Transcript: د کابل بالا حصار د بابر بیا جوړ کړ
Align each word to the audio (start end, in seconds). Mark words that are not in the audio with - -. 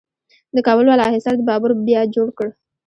د 0.55 0.57
کابل 0.67 0.85
بالا 0.89 1.05
حصار 1.15 1.35
د 1.37 1.41
بابر 1.49 1.69
بیا 1.87 2.01
جوړ 2.15 2.27
کړ 2.37 2.47